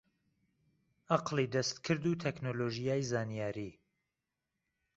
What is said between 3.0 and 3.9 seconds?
زانیاری